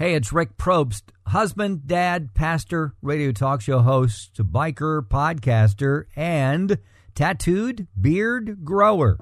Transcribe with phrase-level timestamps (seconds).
[0.00, 6.78] Hey, it's Rick Probst, husband, dad, pastor, radio talk show host, biker, podcaster, and
[7.14, 9.18] tattooed beard grower.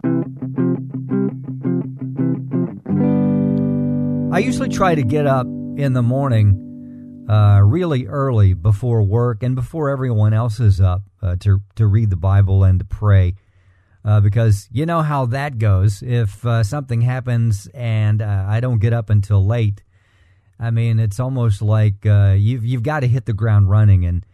[4.33, 9.56] I usually try to get up in the morning uh, really early before work and
[9.56, 13.34] before everyone else is up uh, to, to read the Bible and to pray.
[14.05, 16.05] Uh, because you know how that goes.
[16.05, 19.83] If uh, something happens and uh, I don't get up until late,
[20.61, 24.27] I mean, it's almost like uh, you've you've got to hit the ground running, and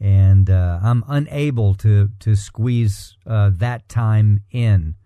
[0.00, 4.96] and uh, I'm unable to to squeeze uh, that time in.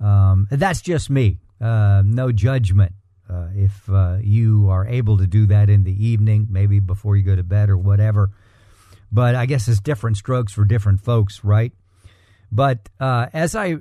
[0.00, 1.38] Um, that's just me.
[1.60, 2.92] Uh, no judgment.
[3.28, 7.22] Uh, if uh, you are able to do that in the evening, maybe before you
[7.22, 8.30] go to bed or whatever.
[9.12, 11.72] But I guess it's different strokes for different folks, right?
[12.50, 13.76] But as I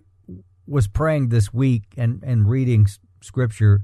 [0.67, 2.87] was praying this week and and reading
[3.21, 3.81] scripture,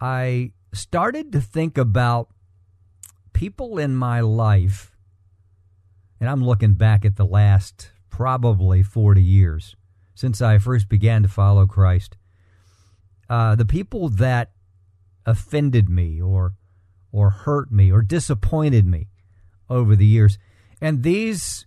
[0.00, 2.28] I started to think about
[3.32, 4.96] people in my life,
[6.20, 9.76] and I'm looking back at the last probably 40 years
[10.14, 12.16] since I first began to follow Christ.
[13.28, 14.52] Uh, the people that
[15.24, 16.54] offended me or
[17.12, 19.08] or hurt me or disappointed me
[19.68, 20.38] over the years.
[20.80, 21.66] And these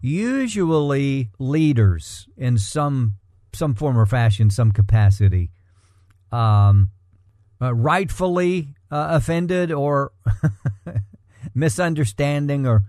[0.00, 3.16] usually leaders in some
[3.52, 5.50] some form or fashion, some capacity.
[6.32, 6.90] Um,
[7.64, 10.12] uh, rightfully uh, offended or
[11.54, 12.84] misunderstanding or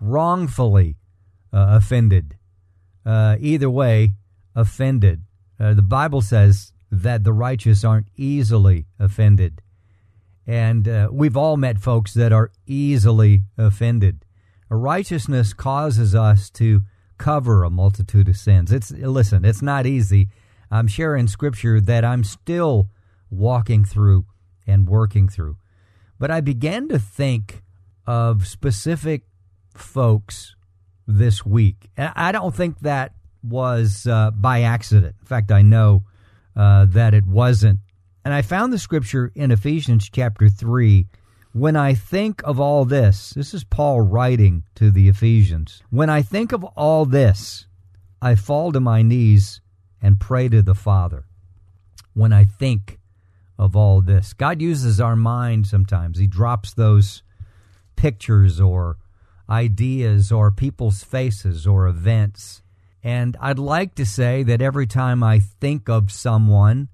[0.00, 0.96] wrongfully
[1.52, 2.36] uh, offended.
[3.04, 4.12] Uh, either way,
[4.54, 5.22] offended.
[5.60, 9.60] Uh, the Bible says that the righteous aren't easily offended.
[10.46, 14.24] And uh, we've all met folks that are easily offended.
[14.70, 16.82] Righteousness causes us to
[17.18, 18.72] cover a multitude of sins.
[18.72, 20.28] It's listen, it's not easy.
[20.70, 22.88] I'm sharing scripture that I'm still
[23.30, 24.26] walking through
[24.66, 25.56] and working through.
[26.18, 27.62] But I began to think
[28.06, 29.22] of specific
[29.74, 30.54] folks
[31.06, 31.90] this week.
[31.96, 33.12] And I don't think that
[33.42, 35.16] was uh, by accident.
[35.20, 36.04] In fact, I know
[36.56, 37.80] uh, that it wasn't.
[38.24, 41.06] And I found the scripture in Ephesians chapter 3.
[41.52, 45.82] When I think of all this, this is Paul writing to the Ephesians.
[45.90, 47.66] When I think of all this,
[48.20, 49.60] I fall to my knees
[50.00, 51.26] and pray to the Father.
[52.14, 52.98] When I think
[53.58, 54.32] of all this.
[54.32, 56.18] God uses our mind sometimes.
[56.18, 57.22] He drops those
[57.96, 58.96] pictures or
[59.48, 62.62] ideas or people's faces or events.
[63.02, 66.88] And I'd like to say that every time I think of someone,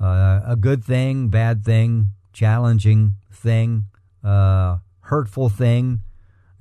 [0.00, 3.86] uh, a good thing, bad thing, challenging thing,
[4.22, 6.00] uh, hurtful thing,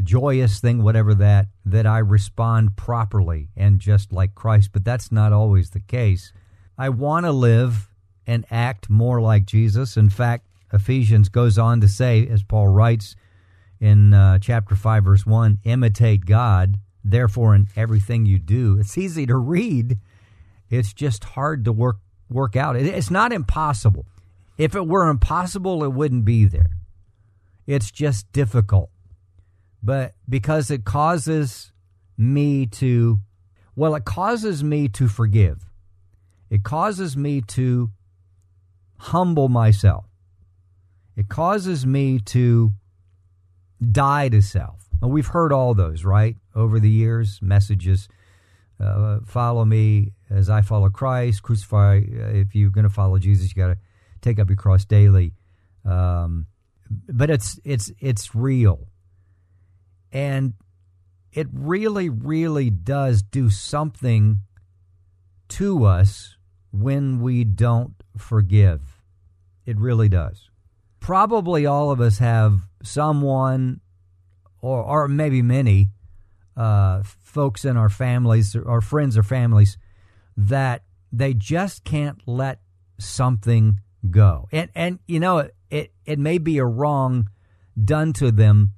[0.01, 4.71] joyous thing, whatever that, that I respond properly and just like Christ.
[4.73, 6.33] But that's not always the case.
[6.77, 7.89] I want to live
[8.27, 9.95] and act more like Jesus.
[9.95, 13.15] In fact, Ephesians goes on to say, as Paul writes
[13.79, 18.77] in uh, chapter 5, verse 1, imitate God, therefore, in everything you do.
[18.77, 19.97] It's easy to read,
[20.69, 21.97] it's just hard to work,
[22.29, 22.75] work out.
[22.75, 24.05] It's not impossible.
[24.57, 26.71] If it were impossible, it wouldn't be there.
[27.65, 28.89] It's just difficult.
[29.81, 31.71] But because it causes
[32.17, 33.19] me to,
[33.75, 35.63] well, it causes me to forgive.
[36.49, 37.91] It causes me to
[39.07, 40.05] humble myself.
[41.15, 42.71] It causes me to
[43.91, 44.87] die to self.
[45.01, 46.35] Well, we've heard all those, right?
[46.55, 48.07] Over the years, messages
[48.79, 51.97] uh, follow me as I follow Christ, crucify.
[51.97, 53.77] Uh, if you're going to follow Jesus, you got to
[54.21, 55.33] take up your cross daily.
[55.85, 56.47] Um,
[56.89, 58.87] but it's it's it's real,
[60.11, 60.53] and
[61.33, 64.39] it really, really does do something
[65.49, 66.37] to us
[66.71, 68.96] when we don't forgive.
[69.67, 70.49] It really does.
[71.01, 73.81] Probably all of us have someone,
[74.61, 75.89] or, or maybe many,
[76.55, 79.77] uh, folks in our families, or friends or families,
[80.37, 82.61] that they just can't let
[82.97, 84.47] something go.
[84.53, 87.29] And, and you know, it, it may be a wrong
[87.83, 88.73] done to them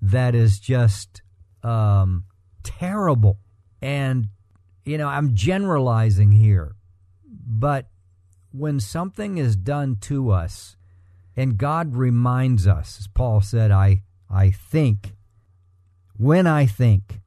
[0.00, 1.20] that is just
[1.62, 2.24] um,
[2.62, 3.38] terrible.
[3.82, 4.28] And,
[4.86, 6.74] you know, I'm generalizing here,
[7.28, 7.88] but
[8.52, 10.76] when something is done to us
[11.36, 15.14] And God reminds us, as Paul said, I, I think,
[16.16, 17.20] when I think,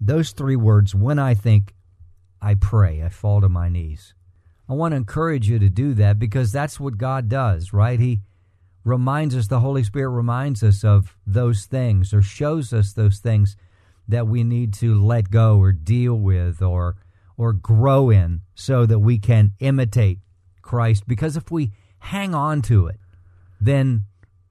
[0.00, 1.74] those three words, when I think,
[2.40, 4.14] I pray, I fall to my knees.
[4.68, 8.00] I want to encourage you to do that because that's what God does, right?
[8.00, 8.20] He
[8.84, 13.56] reminds us, the Holy Spirit reminds us of those things or shows us those things
[14.08, 16.96] that we need to let go or deal with or
[17.36, 20.18] or grow in so that we can imitate
[20.70, 23.00] Christ because if we hang on to it
[23.60, 24.04] then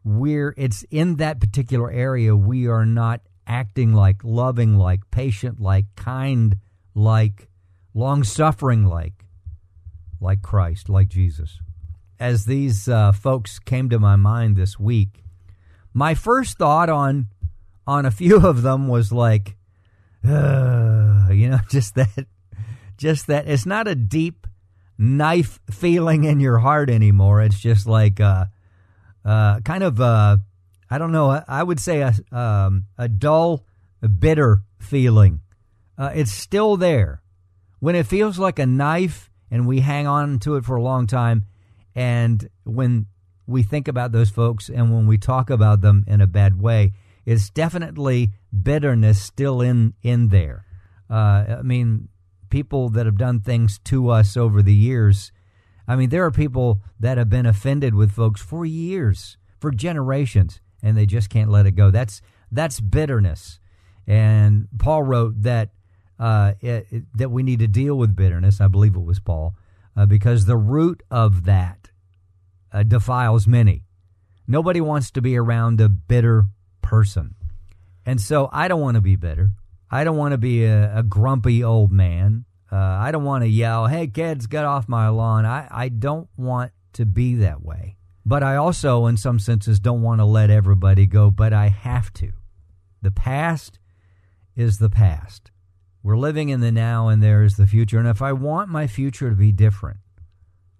[0.03, 5.85] we're it's in that particular area we are not acting like loving like patient like
[5.95, 6.57] kind
[6.93, 7.47] like
[7.93, 9.13] long suffering like
[10.19, 11.61] like Christ like Jesus.
[12.19, 15.23] As these uh, folks came to my mind this week
[15.93, 17.27] my first thought on
[17.87, 19.55] on a few of them was like
[20.27, 22.27] uh, you know just that
[22.97, 23.47] just that.
[23.47, 24.45] It's not a deep
[24.99, 28.45] knife feeling in your heart anymore it's just like uh
[29.25, 30.37] uh, kind of uh,
[30.89, 31.43] I don't know.
[31.47, 33.65] I would say a um, a dull,
[34.19, 35.41] bitter feeling.
[35.97, 37.21] Uh, it's still there
[37.79, 41.07] when it feels like a knife, and we hang on to it for a long
[41.07, 41.45] time.
[41.95, 43.07] And when
[43.45, 46.93] we think about those folks, and when we talk about them in a bad way,
[47.25, 50.65] it's definitely bitterness still in in there.
[51.09, 52.09] Uh, I mean,
[52.49, 55.31] people that have done things to us over the years
[55.89, 60.61] I mean, there are people that have been offended with folks for years, for generations,
[60.83, 61.89] and they just can't let it go.
[61.89, 63.59] That's that's bitterness.
[64.05, 65.71] And Paul wrote that
[66.19, 68.61] uh, it, it, that we need to deal with bitterness.
[68.61, 69.55] I believe it was Paul,
[69.97, 71.89] uh, because the root of that
[72.71, 73.83] uh, defiles many.
[74.47, 76.45] Nobody wants to be around a bitter
[76.83, 77.33] person,
[78.05, 79.53] and so I don't want to be bitter.
[79.91, 82.45] I don't want to be a, a grumpy old man.
[82.71, 85.45] Uh, I don't want to yell, hey, kids, get off my lawn.
[85.45, 87.95] I, I don't want to be that way.
[88.25, 92.13] But I also, in some senses, don't want to let everybody go, but I have
[92.13, 92.31] to.
[93.01, 93.79] The past
[94.55, 95.49] is the past.
[96.03, 97.97] We're living in the now, and there is the future.
[97.97, 99.97] And if I want my future to be different,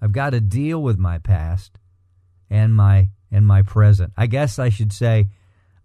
[0.02, 1.80] I've got to deal with my past
[2.50, 4.14] and my and my present.
[4.18, 5.30] I guess I should say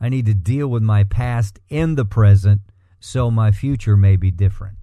[0.00, 2.61] I need to deal with my past in the present
[3.05, 4.79] so my future may be different.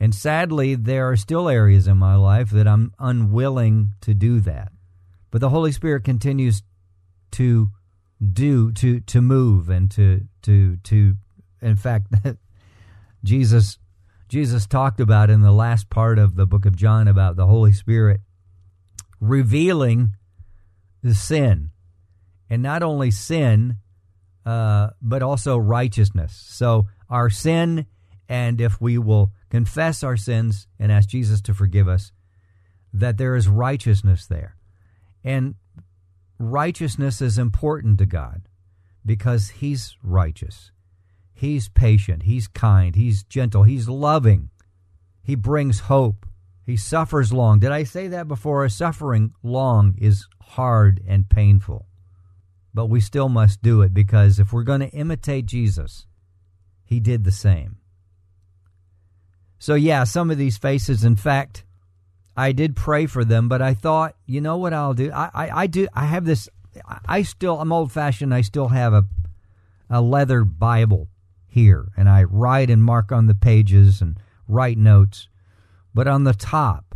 [0.00, 4.72] And sadly, there are still areas in my life that I'm unwilling to do that.
[5.30, 6.62] But the Holy Spirit continues
[7.32, 7.70] to
[8.32, 11.14] do to to move and to to to
[11.62, 12.12] in fact
[13.24, 13.78] Jesus
[14.28, 17.72] Jesus talked about in the last part of the book of John about the Holy
[17.72, 18.20] Spirit
[19.20, 20.16] revealing
[21.04, 21.70] the sin
[22.50, 23.76] and not only sin
[24.44, 27.86] uh, but also righteousness so our sin
[28.28, 32.12] and if we will confess our sins and ask Jesus to forgive us,
[32.92, 34.56] that there is righteousness there.
[35.24, 35.54] And
[36.38, 38.42] righteousness is important to God
[39.04, 40.70] because He's righteous.
[41.32, 42.24] He's patient.
[42.24, 42.96] He's kind.
[42.96, 43.62] He's gentle.
[43.62, 44.50] He's loving.
[45.22, 46.26] He brings hope.
[46.66, 47.60] He suffers long.
[47.60, 48.68] Did I say that before?
[48.68, 51.86] Suffering long is hard and painful.
[52.74, 56.06] But we still must do it because if we're going to imitate Jesus,
[56.88, 57.76] He did the same.
[59.58, 61.64] So, yeah, some of these faces, in fact,
[62.34, 65.12] I did pray for them, but I thought, you know what I'll do?
[65.12, 65.86] I, I, I do.
[65.92, 66.48] I have this.
[67.06, 67.60] I still.
[67.60, 68.32] I'm old fashioned.
[68.32, 69.04] I still have a
[69.90, 71.08] a leather Bible
[71.46, 75.28] here, and I write and mark on the pages and write notes.
[75.92, 76.94] But on the top,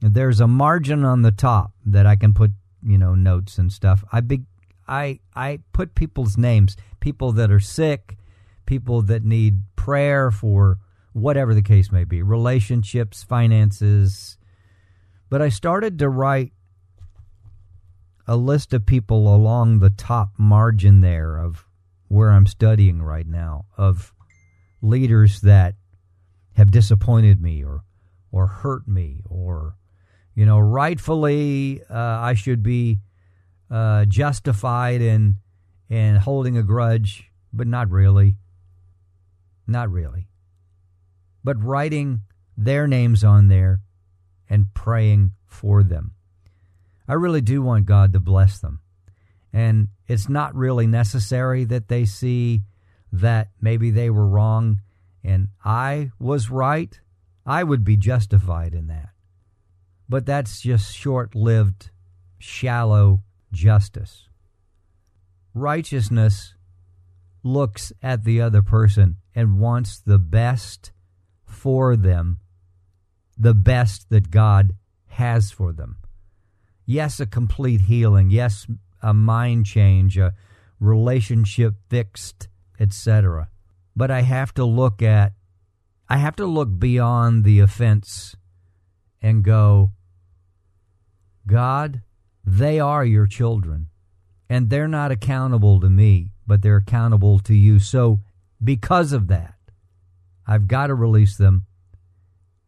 [0.00, 4.04] there's a margin on the top that I can put, you know, notes and stuff.
[4.12, 4.44] I big.
[4.86, 8.16] I I put people's names, people that are sick,
[8.70, 10.78] people that need prayer for
[11.12, 14.38] whatever the case may be, relationships, finances.
[15.28, 16.52] But I started to write
[18.28, 21.66] a list of people along the top margin there of
[22.06, 24.14] where I'm studying right now, of
[24.80, 25.74] leaders that
[26.52, 27.82] have disappointed me or
[28.30, 29.74] or hurt me or
[30.36, 33.00] you know rightfully uh, I should be
[33.68, 35.38] uh, justified in
[35.88, 38.36] in holding a grudge, but not really.
[39.70, 40.26] Not really
[41.42, 42.22] but writing
[42.56, 43.80] their names on there
[44.48, 46.12] and praying for them.
[47.08, 48.80] I really do want God to bless them.
[49.52, 52.62] And it's not really necessary that they see
[53.12, 54.80] that maybe they were wrong
[55.24, 56.98] and I was right.
[57.44, 59.10] I would be justified in that.
[60.08, 61.90] But that's just short lived,
[62.38, 63.22] shallow
[63.52, 64.28] justice.
[65.52, 66.54] Righteousness
[67.42, 70.92] looks at the other person and wants the best
[71.44, 72.38] for them
[73.40, 74.74] the best that God
[75.08, 75.96] has for them.
[76.84, 78.30] Yes, a complete healing.
[78.30, 78.66] Yes,
[79.02, 80.34] a mind change, a
[80.78, 83.48] relationship fixed, etc.
[83.96, 85.32] But I have to look at,
[86.08, 88.36] I have to look beyond the offense
[89.22, 89.92] and go,
[91.46, 92.02] God,
[92.44, 93.88] they are your children,
[94.48, 97.78] and they're not accountable to me, but they're accountable to you.
[97.78, 98.18] So,
[98.62, 99.54] because of that,
[100.48, 101.64] I've got to release them,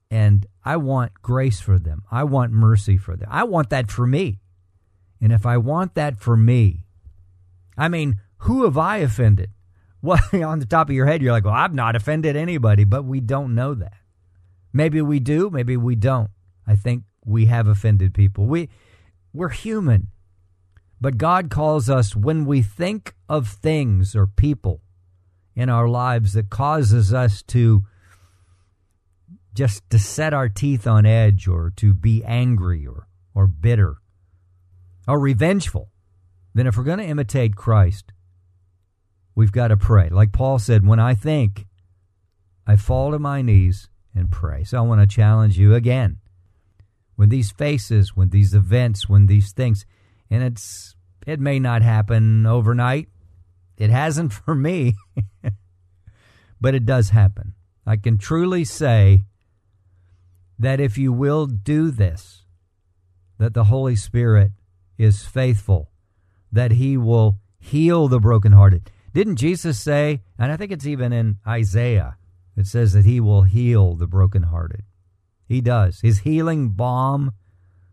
[0.09, 2.05] and I want grace for them.
[2.09, 3.29] I want mercy for them.
[3.29, 4.39] I want that for me.
[5.21, 6.85] And if I want that for me,
[7.77, 9.51] I mean, who have I offended?
[10.05, 13.05] Well, on the top of your head, you're like, well, I've not offended anybody, but
[13.05, 13.99] we don't know that.
[14.73, 16.29] Maybe we do, maybe we don't.
[16.67, 18.47] I think we have offended people.
[18.47, 18.69] We
[19.33, 20.09] we're human.
[21.03, 24.83] But God calls us when we think of things or people
[25.57, 27.83] in our lives that causes us to
[29.53, 33.97] just to set our teeth on edge or to be angry or or bitter
[35.09, 35.91] or revengeful,
[36.55, 38.13] then if we're going to imitate Christ,
[39.35, 40.09] we've got to pray.
[40.09, 41.67] Like Paul said, when I think,
[42.65, 44.63] I fall to my knees and pray.
[44.63, 46.19] So I want to challenge you again.
[47.17, 49.85] When these faces, when these events, when these things,
[50.33, 50.97] and it's
[51.27, 53.09] it may not happen overnight.
[53.77, 54.97] It hasn't for me.
[56.61, 57.55] but it does happen.
[57.87, 59.25] I can truly say
[60.59, 62.45] that if you will do this,
[63.39, 64.53] that the Holy Spirit
[64.97, 65.91] is faithful,
[66.51, 68.91] that he will heal the brokenhearted.
[69.13, 72.17] Didn't Jesus say, and I think it's even in Isaiah,
[72.57, 74.85] it says that he will heal the brokenhearted.
[75.47, 76.01] He does.
[76.01, 77.33] His healing balm,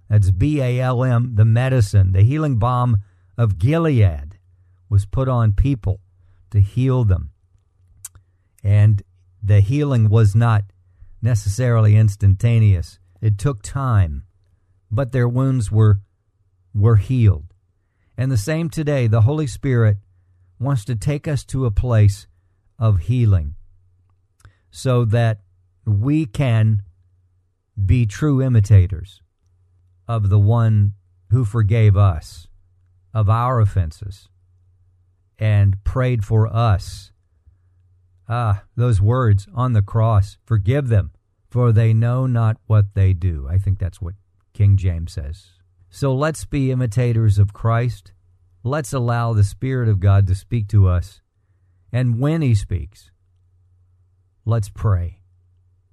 [0.10, 3.04] that's B A L M, the medicine, the healing balm
[3.38, 4.40] of Gilead
[4.90, 6.02] was put on people
[6.50, 7.32] to heal them.
[8.64, 9.04] And
[9.42, 10.64] the healing was not
[11.22, 14.24] necessarily instantaneous, it took time,
[14.90, 16.02] but their wounds were
[16.74, 17.54] were healed.
[18.18, 19.98] And the same today, the Holy Spirit
[20.60, 22.28] wants to take us to a place
[22.78, 23.56] of healing
[24.72, 25.40] so that
[25.86, 26.84] we can
[27.86, 29.22] be true imitators
[30.10, 30.96] of the one
[31.30, 32.48] who forgave us
[33.14, 34.28] of our offenses
[35.38, 37.12] and prayed for us.
[38.28, 41.12] Ah, those words on the cross forgive them,
[41.48, 43.48] for they know not what they do.
[43.50, 44.16] I think that's what
[44.54, 45.50] King James says.
[45.92, 48.12] So let's be imitators of Christ.
[48.64, 51.22] Let's allow the Spirit of God to speak to us.
[51.92, 53.12] And when He speaks,
[54.44, 55.22] let's pray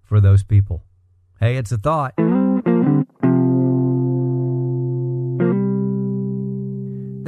[0.02, 0.84] for those people.
[1.38, 2.14] Hey, it's a thought.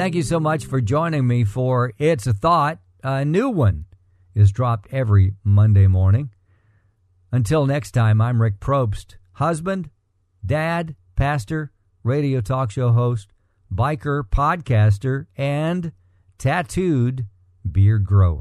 [0.09, 2.79] Thank you so much for joining me for It's a Thought.
[3.05, 3.85] A new one
[4.35, 6.31] is dropped every Monday morning.
[7.31, 9.91] Until next time, I'm Rick Probst, husband,
[10.47, 11.73] dad, pastor,
[12.05, 13.35] radio talk show host,
[13.71, 15.93] biker, podcaster, and
[16.39, 17.27] tattooed
[17.71, 18.41] beer grower.